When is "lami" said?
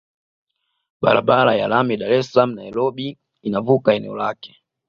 1.73-1.97